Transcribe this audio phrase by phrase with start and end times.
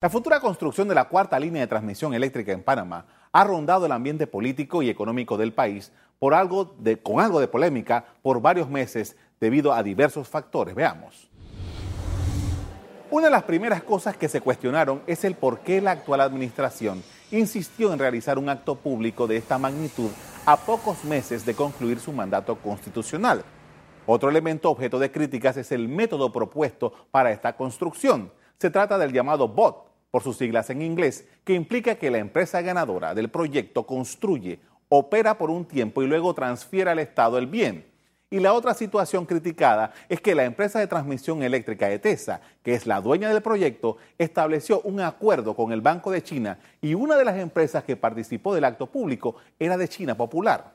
[0.00, 3.90] La futura construcción de la cuarta línea de transmisión eléctrica en Panamá ha rondado el
[3.90, 5.90] ambiente político y económico del país
[6.20, 10.76] por algo de, con algo de polémica por varios meses debido a diversos factores.
[10.76, 11.28] Veamos.
[13.10, 17.02] Una de las primeras cosas que se cuestionaron es el por qué la actual administración
[17.32, 20.10] insistió en realizar un acto público de esta magnitud
[20.46, 23.42] a pocos meses de concluir su mandato constitucional.
[24.06, 28.30] Otro elemento objeto de críticas es el método propuesto para esta construcción.
[28.58, 32.62] Se trata del llamado BOT, por sus siglas en inglés, que implica que la empresa
[32.62, 37.84] ganadora del proyecto construye, opera por un tiempo y luego transfiere al Estado el bien.
[38.30, 42.86] Y la otra situación criticada es que la empresa de transmisión eléctrica ETESA, que es
[42.86, 47.24] la dueña del proyecto, estableció un acuerdo con el Banco de China y una de
[47.24, 50.74] las empresas que participó del acto público era de China Popular.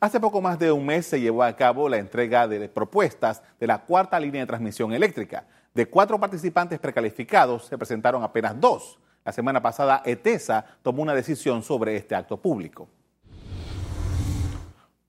[0.00, 3.66] Hace poco más de un mes se llevó a cabo la entrega de propuestas de
[3.66, 5.44] la cuarta línea de transmisión eléctrica.
[5.78, 8.98] De cuatro participantes precalificados se presentaron apenas dos.
[9.24, 12.88] La semana pasada, ETESA tomó una decisión sobre este acto público.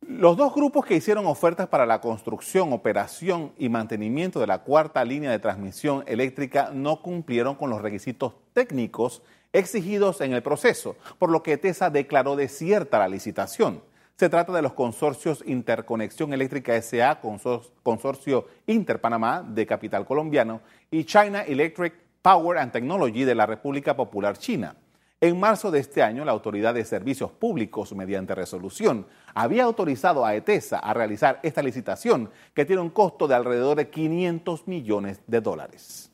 [0.01, 5.03] Los dos grupos que hicieron ofertas para la construcción, operación y mantenimiento de la cuarta
[5.03, 11.31] línea de transmisión eléctrica no cumplieron con los requisitos técnicos exigidos en el proceso, por
[11.31, 13.81] lo que ETESA declaró desierta la licitación.
[14.19, 20.59] Se trata de los consorcios Interconexión Eléctrica SA, Consorcio Interpanamá de Capital Colombiano
[20.91, 24.75] y China Electric Power and Technology de la República Popular China.
[25.21, 30.35] En marzo de este año, la Autoridad de Servicios Públicos, mediante resolución, había autorizado a
[30.35, 35.39] ETESA a realizar esta licitación, que tiene un costo de alrededor de 500 millones de
[35.39, 36.08] dólares.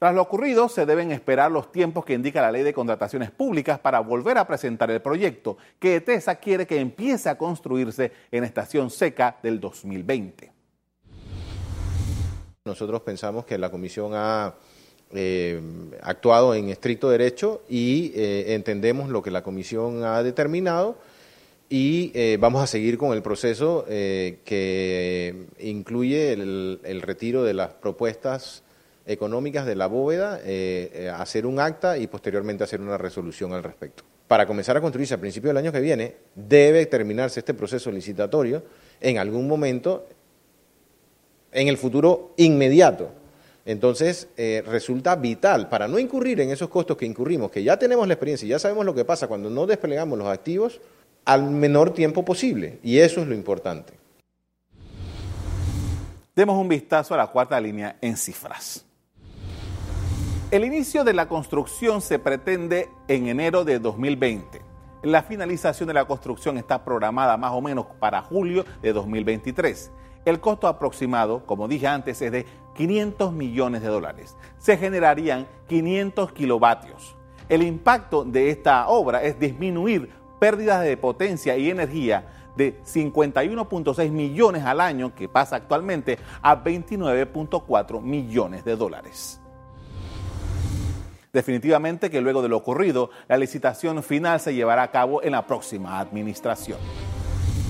[0.00, 3.78] Tras lo ocurrido, se deben esperar los tiempos que indica la ley de contrataciones públicas
[3.78, 8.88] para volver a presentar el proyecto que ETESA quiere que empiece a construirse en estación
[8.88, 10.52] seca del 2020.
[12.64, 14.54] Nosotros pensamos que la Comisión ha
[15.12, 15.60] eh,
[16.00, 20.96] actuado en estricto derecho y eh, entendemos lo que la Comisión ha determinado
[21.68, 28.62] y eh, vamos a seguir con el proceso que incluye el retiro de las propuestas
[29.12, 33.62] económicas de la bóveda, eh, eh, hacer un acta y posteriormente hacer una resolución al
[33.62, 34.04] respecto.
[34.28, 38.62] Para comenzar a construirse a principios del año que viene, debe terminarse este proceso licitatorio
[39.00, 40.06] en algún momento
[41.50, 43.10] en el futuro inmediato.
[43.66, 48.06] Entonces, eh, resulta vital para no incurrir en esos costos que incurrimos, que ya tenemos
[48.06, 50.80] la experiencia y ya sabemos lo que pasa cuando no desplegamos los activos
[51.24, 52.78] al menor tiempo posible.
[52.84, 53.94] Y eso es lo importante.
[56.36, 58.86] Demos un vistazo a la cuarta línea en cifras.
[60.50, 64.60] El inicio de la construcción se pretende en enero de 2020.
[65.02, 69.92] La finalización de la construcción está programada más o menos para julio de 2023.
[70.24, 74.36] El costo aproximado, como dije antes, es de 500 millones de dólares.
[74.58, 77.14] Se generarían 500 kilovatios.
[77.48, 84.64] El impacto de esta obra es disminuir pérdidas de potencia y energía de 51.6 millones
[84.64, 89.39] al año, que pasa actualmente, a 29.4 millones de dólares.
[91.32, 95.46] Definitivamente que luego de lo ocurrido, la licitación final se llevará a cabo en la
[95.46, 96.78] próxima administración.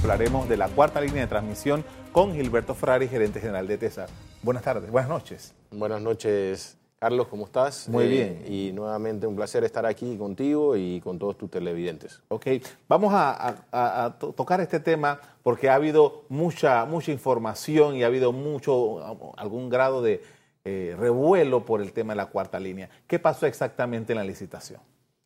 [0.03, 4.06] Hablaremos de la cuarta línea de transmisión con Gilberto Ferrari, gerente general de TESA.
[4.43, 5.54] Buenas tardes, buenas noches.
[5.71, 7.87] Buenas noches, Carlos, ¿cómo estás?
[7.87, 8.43] Muy bien.
[8.44, 12.22] Eh, y nuevamente un placer estar aquí contigo y con todos tus televidentes.
[12.28, 12.47] Ok,
[12.88, 19.34] vamos a, tocar este tema porque ha habido mucha, mucha información y ha habido mucho,
[19.37, 20.22] algún grado de
[20.65, 22.91] eh, revuelo por el tema de la cuarta línea.
[23.06, 24.81] ¿Qué pasó exactamente en la licitación?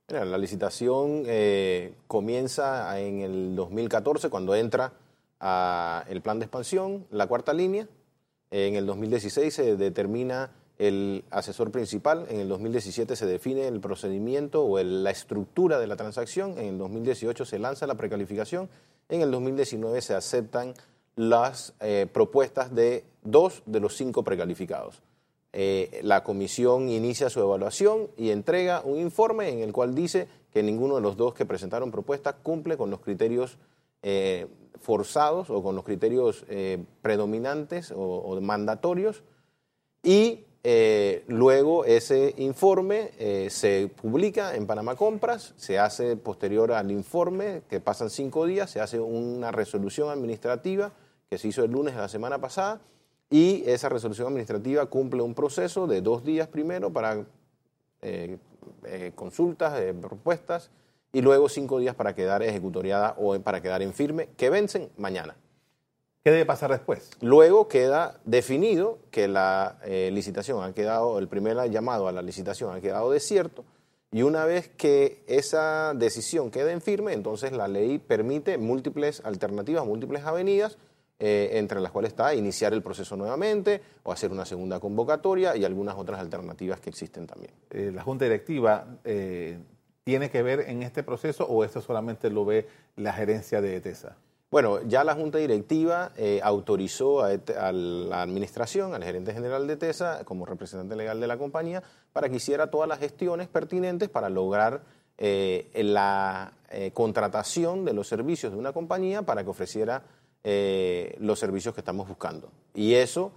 [0.07, 4.93] la licitación eh, comienza en el 2014 cuando entra
[6.09, 7.89] el plan de expansión, la cuarta línea.
[8.51, 14.65] En el 2016 se determina el asesor principal, en el 2017 se define el procedimiento
[14.65, 18.69] o la estructura de la transacción, en el 2018 se lanza la precalificación,
[19.09, 20.75] en el 2019 se aceptan
[21.17, 25.01] las eh, propuestas de dos de los cinco precalificados.
[25.57, 30.65] Eh, la comisión inicia su evaluación y entrega un informe en el cual dice que
[30.65, 33.57] ninguno de los dos que presentaron propuestas cumple con los criterios
[34.03, 34.49] eh,
[34.81, 39.23] forzados o con los criterios eh, predominantes o, mandatorios.
[40.03, 40.41] Y
[41.29, 43.13] luego ese informe
[43.49, 48.81] se publica en Panamá Compras, se hace posterior al informe, que pasan cinco días, se
[48.81, 50.93] hace una resolución administrativa
[51.31, 52.81] que se hizo el lunes de la semana pasada
[53.35, 57.27] y esa resolución administrativa cumple un proceso de dos días primero para
[58.01, 58.39] eh,
[58.85, 60.71] eh, consultas, eh, propuestas,
[61.13, 65.35] y luego cinco días para quedar ejecutoriada o para quedar en firme, que vencen mañana.
[66.23, 67.11] ¿Qué debe pasar después?
[67.21, 72.73] Luego queda definido que la eh, licitación ha quedado, el primer llamado a la licitación
[72.73, 73.65] ha quedado desierto
[74.13, 79.85] y una vez que esa decisión quede en firme, entonces la ley permite múltiples alternativas,
[79.85, 80.79] múltiples avenidas,
[81.19, 85.65] eh, entre las cuales está iniciar el proceso nuevamente o hacer una segunda convocatoria y
[85.65, 87.53] algunas otras alternativas que existen también.
[87.71, 88.87] Eh, ¿La Junta Directiva
[90.05, 92.67] tiene que ver en este proceso o esto solamente lo ve
[92.97, 94.17] la gerencia de ETESA?
[94.55, 97.33] Bueno, ya la Junta Directiva eh, autorizó a,
[97.73, 101.83] la Administración, al gerente general de TESA, como representante legal de la compañía,
[102.13, 104.83] para que hiciera todas las gestiones pertinentes para lograr
[105.19, 110.05] eh, la eh, contratación de los servicios de una compañía para que ofreciera
[110.45, 112.51] los servicios que estamos buscando.
[112.75, 113.33] Y eso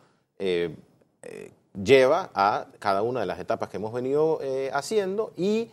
[1.73, 4.39] lleva a cada una de las etapas que hemos venido
[4.73, 5.69] haciendo y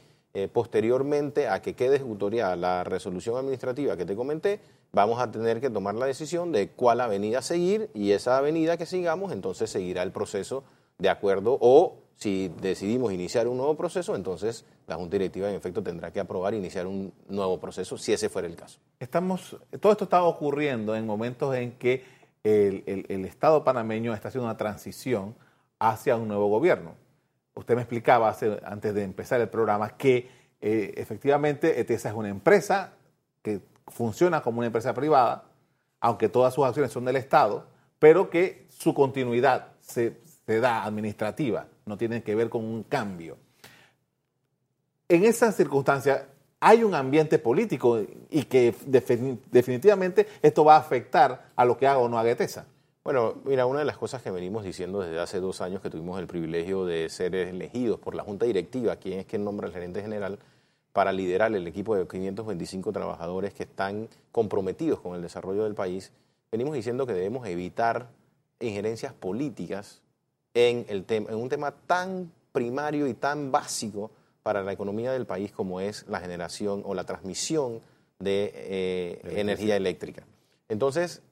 [0.52, 4.60] posteriormente a que quede ejecutoriada la resolución administrativa que te comenté,
[4.92, 8.86] vamos a tener que tomar la decisión de cuál avenida seguir y esa avenida que
[8.86, 10.62] sigamos entonces seguirá el proceso
[10.98, 15.82] de acuerdo o si decidimos iniciar un nuevo proceso, entonces la Junta Directiva en efecto
[15.82, 18.78] tendrá que aprobar e iniciar un nuevo proceso si ese fuera el caso.
[19.04, 22.02] Estamos, todo esto está ocurriendo en momentos en que
[22.42, 25.36] el, Estado panameño está haciendo una transición
[25.78, 26.94] hacia un nuevo gobierno.
[27.52, 28.34] Usted me explicaba
[28.64, 32.94] antes de empezar el programa que eh, efectivamente ETESA es una empresa
[33.42, 35.44] que funciona como una empresa privada,
[36.00, 37.66] aunque todas sus acciones son del Estado,
[37.98, 40.16] pero que su continuidad se,
[40.46, 43.36] da administrativa, no tiene que ver con un cambio.
[45.10, 46.22] En esas circunstancias
[46.66, 48.00] hay un ambiente político
[48.30, 52.64] y que definitivamente esto va a afectar a lo que haga o no haga ETESA.
[53.04, 56.18] Bueno, mira, una de las cosas que venimos diciendo desde hace dos años que tuvimos
[56.18, 60.00] el privilegio de ser elegidos por la Junta Directiva, quien es quien nombra al gerente
[60.00, 60.38] general,
[60.94, 66.12] para liderar el equipo de 525 trabajadores que están comprometidos con el desarrollo del país,
[66.50, 68.08] venimos diciendo que debemos evitar
[68.58, 70.00] injerencias políticas
[70.54, 74.10] en, el en un tema tan primario y tan básico
[74.44, 77.80] para la economía del país como es la generación o la transmisión
[78.18, 80.26] de eh, energía eléctrica.
[80.68, 81.22] Entonces,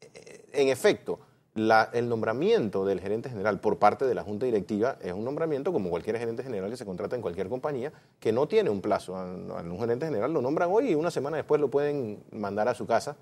[0.00, 1.18] eh, en efecto,
[1.56, 5.90] el nombramiento del gerente general por parte de la Junta Directiva es un nombramiento como
[5.90, 9.16] cualquier gerente general que se contrata en cualquier compañía, que no tiene un plazo.
[9.16, 12.74] A, un gerente general lo nombran hoy y una semana después lo pueden mandar a
[12.74, 13.16] su casa.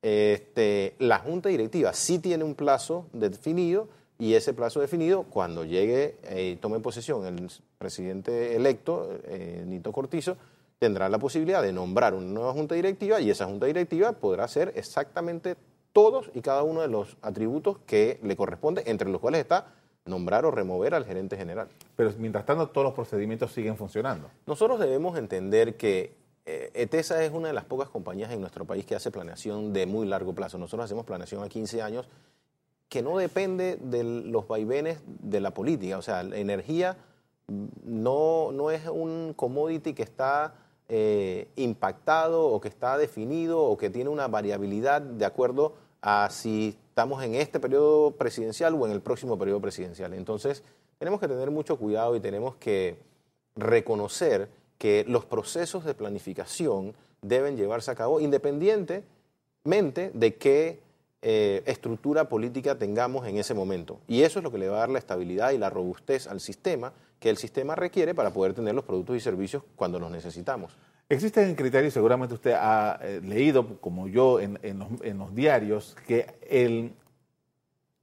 [0.00, 6.16] Este, la Junta Directiva sí tiene un plazo definido y ese plazo definido, cuando llegue
[6.36, 10.36] y tome posesión el presidente electo, eh, Nito Cortizo,
[10.78, 14.72] tendrá la posibilidad de nombrar una nueva Junta Directiva y esa Junta Directiva podrá ser
[14.76, 15.56] exactamente
[15.92, 19.66] todos y cada uno de los atributos que le corresponde, entre los cuales está
[20.04, 21.68] nombrar o remover al gerente general.
[21.96, 24.30] Pero mientras tanto todos los procedimientos siguen funcionando.
[24.46, 26.14] Nosotros debemos entender que
[26.44, 29.86] eh, ETESA es una de las pocas compañías en nuestro país que hace planeación de
[29.86, 30.58] muy largo plazo.
[30.58, 32.08] Nosotros hacemos planeación a 15 años
[32.92, 35.96] que no depende de los vaivenes de la política.
[35.96, 36.98] O sea, la energía
[37.86, 40.56] no, no es un commodity que está
[40.90, 45.72] eh, impactado o que está definido o que tiene una variabilidad de acuerdo
[46.02, 50.12] a si estamos en este periodo presidencial o en el próximo periodo presidencial.
[50.12, 50.62] Entonces,
[50.98, 52.98] tenemos que tener mucho cuidado y tenemos que
[53.56, 60.91] reconocer que los procesos de planificación deben llevarse a cabo independientemente de qué
[61.24, 64.00] eh, estructura política tengamos en ese momento.
[64.08, 66.40] Y eso es lo que le va a dar la estabilidad y la robustez al
[66.40, 70.76] sistema que el sistema requiere para poder tener los productos y servicios cuando los necesitamos.
[71.08, 74.58] Existen criterios, seguramente usted ha eh, leído, como yo, en,
[75.16, 76.92] los, diarios, que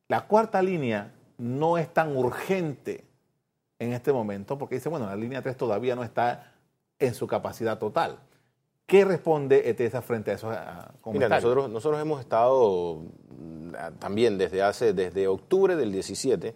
[0.08, 3.04] la cuarta línea no es tan urgente
[3.80, 6.54] en este momento, porque dice, bueno, la línea 3 todavía no está
[7.00, 8.20] en su capacidad total.
[8.90, 10.50] ¿Qué responde ETESA frente a esos?
[11.14, 16.56] Mira, nosotros, nosotros hemos estado mm, también desde hace, desde octubre del 17,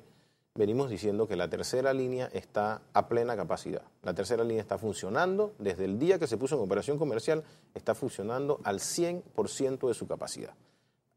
[0.56, 3.84] venimos diciendo que la tercera línea está a plena capacidad.
[4.02, 7.44] La tercera línea está funcionando, desde el día que se puso en operación comercial,
[7.75, 10.56] está funcionando al 100% de su capacidad.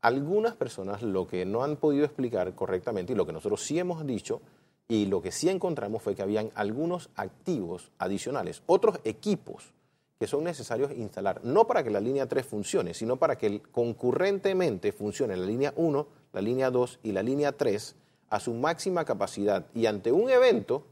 [0.03, 4.07] Algunas personas lo que no han podido explicar correctamente y lo que nosotros sí hemos
[4.07, 4.43] dicho
[4.87, 9.73] y lo que sí encontramos fue que habían algunos activos adicionales, otros equipos
[10.19, 14.93] que son necesarios instalar, no para que la línea 3 funcione, sino para que concurrentemente
[14.93, 17.95] funcione la línea 1, la línea 2 y la línea 3
[18.31, 20.85] a su máxima capacidad y ante un evento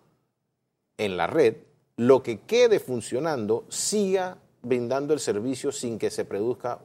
[0.99, 1.57] en la red,
[1.97, 6.81] lo que quede funcionando siga brindando el servicio sin que se produzca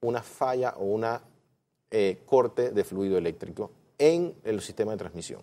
[0.00, 1.22] una falla o una
[1.90, 5.42] eh, corte de fluido eléctrico en el sistema de transmisión.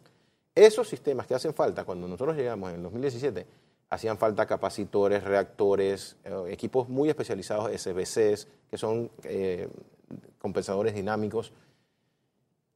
[0.53, 3.45] Esos sistemas que hacen falta, cuando nosotros llegamos en el 2017,
[3.91, 9.67] hacían falta capacitores, reactores, eh, equipos muy especializados, SBCs, que son eh,
[10.39, 11.53] compensadores dinámicos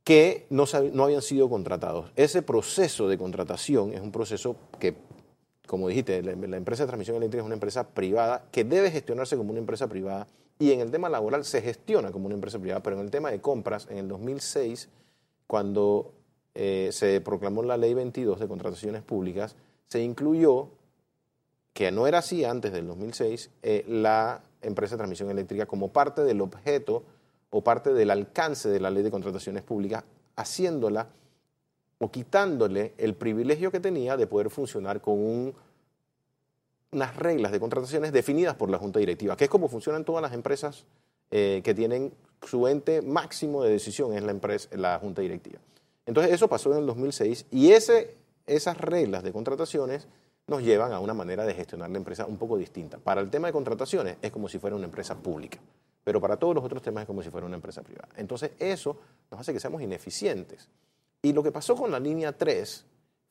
[0.03, 2.11] que no, no habían sido contratados.
[2.15, 4.95] Ese proceso de contratación es un proceso que,
[5.65, 9.49] como dijiste, la, empresa de transmisión eléctrica es una empresa privada que debe gestionarse como
[9.49, 10.27] una empresa privada
[10.59, 13.31] y en el tema laboral se gestiona como una empresa privada, pero en el tema
[13.31, 14.89] de compras, en el 2006,
[15.47, 16.13] cuando
[16.53, 19.55] eh, se proclamó la ley 22 de contrataciones públicas,
[19.87, 20.69] se incluyó,
[21.75, 26.23] que no era así antes del 2006, eh, la empresa de transmisión eléctrica como parte
[26.23, 27.03] del objeto
[27.49, 30.05] o parte del alcance de la ley de contrataciones públicas,
[30.37, 31.09] haciéndola
[31.97, 35.53] o quitándole el privilegio que tenía de poder funcionar con
[36.93, 40.31] unas reglas de contrataciones definidas por la Junta Directiva, que es como funcionan todas las
[40.31, 40.85] empresas
[41.29, 45.59] eh, que tienen su ente máximo de decisión, es la, empresa, la Junta Directiva.
[46.05, 50.07] Entonces eso pasó en el 2006 y esas reglas de contrataciones
[50.47, 52.97] nos llevan a una manera de gestionar la empresa un poco distinta.
[52.97, 55.59] Para el tema de contrataciones es como si fuera una empresa pública,
[56.03, 58.09] pero para todos los otros temas es como si fuera una empresa privada.
[58.17, 58.97] Entonces eso
[59.31, 60.69] nos hace que seamos ineficientes.
[61.21, 62.85] Y lo que pasó con la línea 3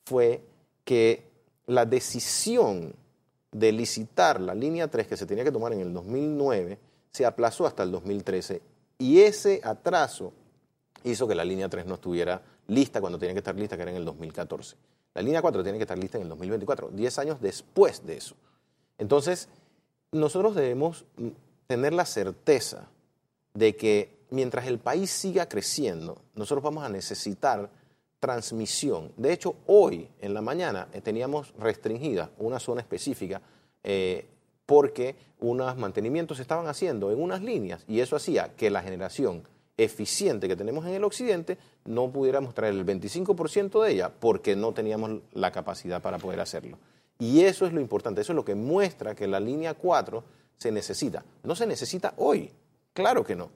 [0.05, 0.41] fue
[0.83, 1.23] que
[1.67, 2.93] la decisión
[3.51, 6.77] de licitar la línea 3 que se tenía que tomar en el 2009
[7.11, 8.61] se aplazó hasta el 2013
[8.97, 10.33] y ese atraso
[11.03, 13.91] hizo que la línea 3 no estuviera lista cuando tenía que estar lista, que era
[13.91, 14.75] en el 2014.
[15.15, 18.35] La línea 4 tiene que estar lista en el 2024, 10 años después de eso.
[18.97, 19.47] Entonces,
[20.11, 21.05] nosotros debemos
[21.67, 22.89] tener la certeza
[23.53, 27.69] de que mientras el país siga creciendo, nosotros vamos a necesitar
[28.19, 29.13] transmisión.
[29.15, 33.41] De hecho, hoy en la mañana eh, teníamos restringida una zona específica
[33.83, 34.25] eh,
[34.65, 39.43] porque unos mantenimientos se estaban haciendo en unas líneas y eso hacía que la generación
[39.77, 44.73] eficiente que tenemos en el occidente, no pudiéramos traer el 25% de ella porque no
[44.73, 46.77] teníamos la capacidad para poder hacerlo.
[47.19, 50.23] Y eso es lo importante, eso es lo que muestra que la línea 4
[50.57, 51.23] se necesita.
[51.43, 52.51] No se necesita hoy,
[52.93, 53.49] claro que no,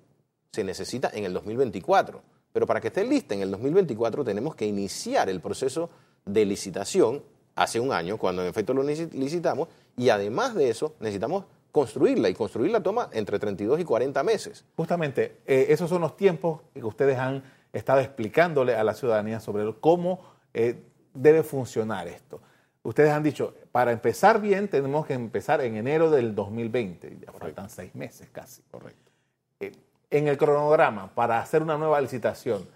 [0.52, 2.22] se necesita en el 2024.
[2.52, 5.90] Pero para que esté lista en el 2024 tenemos que iniciar el proceso
[6.26, 7.24] de licitación
[7.56, 12.34] hace un año, cuando en efecto lo licitamos, y además de eso necesitamos construirla y
[12.34, 14.66] construirla toma entre 32 y 40 meses.
[14.76, 19.72] Justamente, eh, esos son los tiempos que ustedes han estado explicándole a la ciudadanía sobre
[19.80, 20.20] cómo
[20.54, 20.82] eh,
[21.14, 22.42] debe funcionar esto.
[22.82, 27.70] Ustedes han dicho, para empezar bien tenemos que empezar en enero del 2020, ya faltan
[27.70, 28.62] seis meses casi.
[28.72, 29.12] Correcto.
[29.60, 29.74] Eh,
[30.10, 32.68] en el cronograma, para hacer una nueva licitación,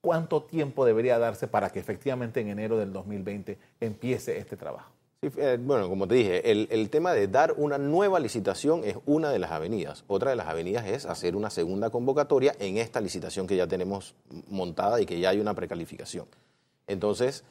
[0.00, 4.91] ¿cuánto tiempo debería darse para que efectivamente en enero del 2020 empiece este trabajo?
[5.24, 9.38] Eh, bueno, como te dije, el, tema de dar una nueva licitación es una de
[9.38, 10.02] las avenidas.
[10.08, 14.16] Otra de las avenidas es hacer una segunda convocatoria en esta licitación que ya tenemos
[14.48, 16.26] montada y que ya hay una precalificación.
[16.88, 17.44] Entonces,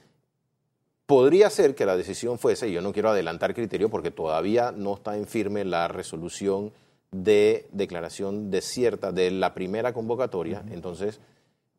[1.05, 4.95] podría ser que la decisión fuese, y yo no quiero adelantar criterio porque todavía no
[4.95, 6.73] está en firme la resolución
[7.11, 11.21] de declaración desierta de la primera convocatoria, entonces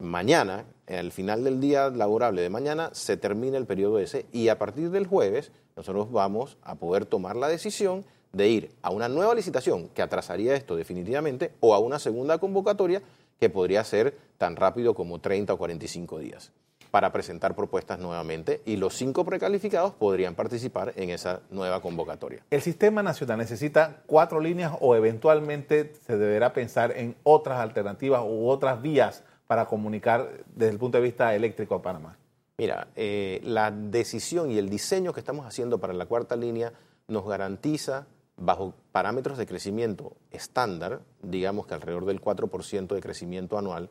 [0.03, 4.59] mañana, al final del día laborable de mañana, se termina el periodo ese y a
[4.59, 9.35] partir del jueves nosotros vamos a poder tomar la decisión de ir a una nueva
[9.35, 13.03] licitación que atrasaría esto definitivamente o a una segunda convocatoria
[13.39, 16.53] que podría ser tan rápido como 30 o 45 días
[16.91, 22.45] para presentar propuestas nuevamente y los cinco precalificados podrían participar en esa nueva convocatoria.
[22.51, 28.47] ¿El sistema nacional necesita cuatro líneas o eventualmente se deberá pensar en otras alternativas u
[28.49, 32.17] otras vías para comunicar desde el punto de vista eléctrico a Panamá?
[32.57, 36.73] Mira, eh, la decisión y el diseño que estamos haciendo para la cuarta línea
[37.07, 38.07] nos garantiza,
[38.39, 43.91] bajo parámetros de crecimiento estándar, digamos que alrededor del 4% de crecimiento anual,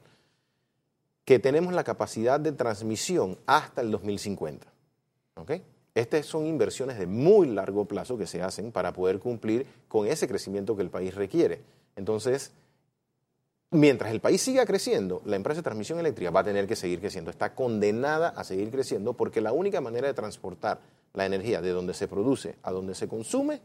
[1.25, 4.65] que tenemos la capacidad de transmisión hasta el 2050.
[5.35, 5.61] ¿Okay?
[5.93, 10.27] Estas son inversiones de muy largo plazo que se hacen para poder cumplir con ese
[10.27, 11.61] crecimiento que el país requiere.
[11.95, 12.51] Entonces,
[13.71, 16.99] mientras el país siga creciendo, la empresa de transmisión eléctrica va a tener que seguir
[16.99, 17.31] creciendo.
[17.31, 20.81] Está condenada a seguir creciendo porque la única manera de transportar
[21.13, 23.61] la energía de donde se produce a donde se consume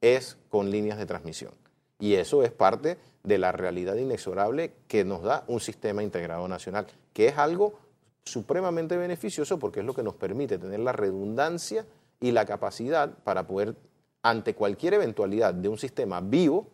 [0.00, 1.52] es con líneas de transmisión.
[1.98, 6.86] Y eso es parte de la realidad inexorable que nos da un sistema integrado nacional,
[7.12, 7.78] que es algo
[8.24, 11.84] supremamente beneficioso porque es lo que nos permite tener la redundancia
[12.20, 13.74] y la capacidad para poder,
[14.22, 16.68] ante cualquier eventualidad de un sistema vivo,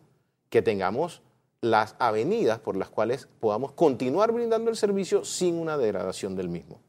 [0.49, 1.21] que tengamos
[1.65, 6.79] las avenidas por las cuales podamos continuar brindando el servicio sin una degradación del mismo.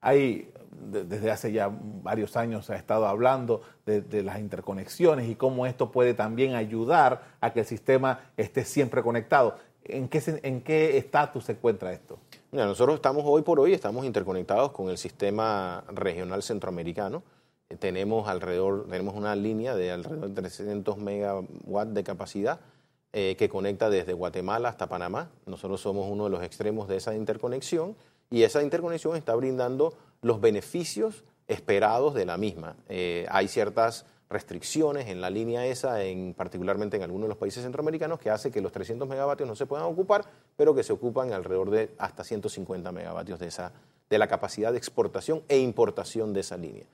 [0.00, 1.70] Hay, desde hace ya
[2.02, 7.22] varios años se ha estado hablando de, las interconexiones y cómo esto puede también ayudar
[7.40, 9.56] a que el sistema esté siempre conectado.
[9.82, 12.18] ¿En qué, en qué estatus se encuentra esto?
[12.52, 17.24] Mira, nosotros estamos hoy por hoy, estamos interconectados con el sistema regional centroamericano.
[17.80, 22.60] Tenemos alrededor, tenemos una línea de alrededor de 300 megawatts de capacidad
[23.12, 25.30] eh, que conecta desde Guatemala hasta Panamá.
[25.46, 27.96] Nosotros somos uno de los extremos de esa interconexión
[28.30, 32.76] y esa interconexión está brindando los beneficios esperados de la misma.
[32.88, 37.64] Eh, hay ciertas restricciones en la línea esa, en, particularmente en algunos de los países
[37.64, 40.24] centroamericanos, que hace que los 300 megavatios no se puedan ocupar,
[40.56, 43.72] pero que se ocupan alrededor de hasta 150 megavatios de, esa,
[44.08, 46.84] de la capacidad de exportación e importación de esa línea.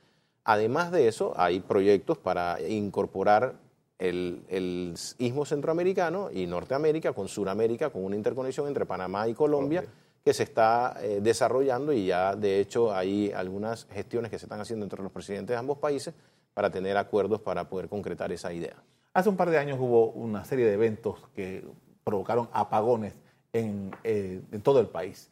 [0.43, 3.53] Además de eso, hay proyectos para incorporar
[3.99, 9.83] el, el, istmo centroamericano y Norteamérica con Suramérica, con una interconexión entre Panamá y Colombia,
[10.23, 14.59] que se está eh, desarrollando y ya de hecho hay algunas gestiones que se están
[14.59, 16.13] haciendo entre los presidentes de ambos países
[16.53, 18.75] para tener acuerdos para poder concretar esa idea.
[19.13, 21.63] Hace un par de años hubo una serie de eventos que
[22.03, 23.13] provocaron apagones
[23.53, 25.29] en, eh, en todo el país.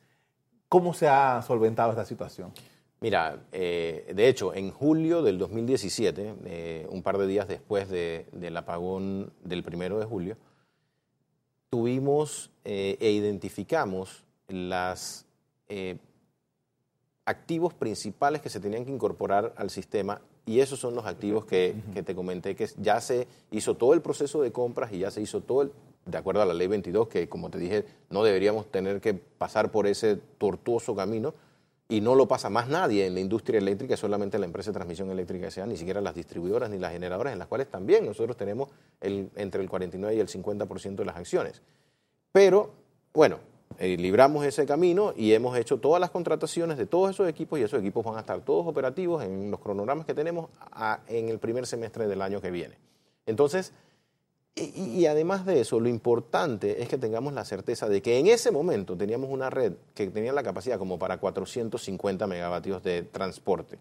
[0.70, 2.52] ¿Cómo se ha solventado esta situación?
[3.06, 8.26] Mira, eh, de hecho, en julio del 2017, eh, un par de días después de,
[8.32, 10.38] del apagón del primero de julio,
[11.70, 15.24] tuvimos eh, e identificamos los
[17.26, 21.76] activos principales que se tenían que incorporar al sistema y esos son los activos que,
[21.94, 25.22] que, te comenté, que ya se hizo todo el proceso de compras y ya se
[25.22, 25.72] hizo todo el,
[26.08, 29.70] de acuerdo a la ley 22, que como te dije, no deberíamos tener que pasar
[29.70, 31.36] por ese tortuoso camino
[31.88, 35.12] y no lo pasa más nadie en la industria eléctrica, solamente la empresa de transmisión
[35.12, 38.70] eléctrica sea, ni siquiera las distribuidoras ni las generadoras, en las cuales también nosotros tenemos
[39.01, 41.62] el, entre el 49 y el 50% de las acciones.
[42.32, 42.72] Pero,
[43.13, 43.39] bueno,
[43.77, 47.63] eh, libramos ese camino y hemos hecho todas las contrataciones de todos esos equipos y
[47.63, 50.50] esos equipos van a estar todos operativos en los cronogramas que tenemos
[51.08, 52.77] en el primer semestre del año que viene.
[53.25, 53.74] Entonces,
[54.58, 58.52] y, además de eso, lo importante es que tengamos la certeza de que en ese
[58.52, 63.78] momento teníamos una red que tenía la capacidad como para 450 megavatios de transporte.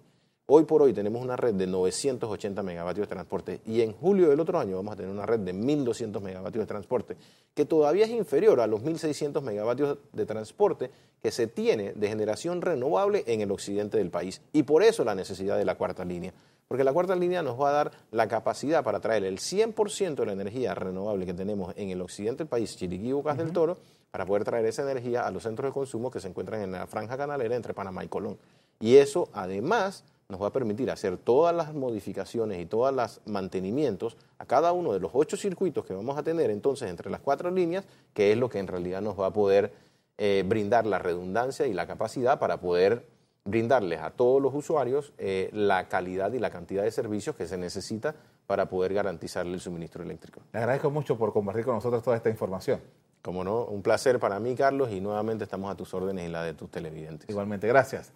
[0.47, 4.41] Hoy por hoy tenemos una red de 980 megavatios de transporte y en julio del
[4.41, 7.17] otro año vamos a tener una red de 1.200 megavatios de transporte,
[7.55, 10.91] que todavía es inferior a los 1.600 megavatios de transporte
[11.23, 14.43] que se tiene de generación renovable en el occidente del país.
[14.53, 16.35] Y por eso la necesidad de la cuarta línea
[16.69, 20.27] porque la cuarta línea nos va a dar la capacidad para traer el 100% de
[20.27, 23.77] la energía renovable que tenemos en el occidente del país, Chiriquí y Bocas del Toro,
[24.11, 26.87] para poder traer esa energía a los centros de consumo que se encuentran en la
[26.87, 28.39] franja canalera entre Panamá y Colón.
[28.81, 34.17] Y eso además nos va a permitir hacer todas las modificaciones y todos los mantenimientos
[34.39, 37.51] a cada uno de los ocho circuitos que vamos a tener entonces entre las cuatro
[37.51, 39.73] líneas, que es lo que en realidad nos va a poder
[40.17, 43.05] eh, brindar la redundancia y la capacidad para poder
[43.45, 47.59] brindarles a todos los usuarios eh, la calidad y la cantidad de servicios que se
[47.59, 48.15] necesita
[48.47, 50.41] para poder garantizarle el suministro eléctrico.
[50.53, 52.81] Le agradezco mucho por compartir con nosotros toda esta información.
[53.23, 56.43] Como no, un placer para mí, Carlos, y nuevamente estamos a tus órdenes y la
[56.43, 57.29] de tus televidentes.
[57.29, 58.13] Igualmente, gracias.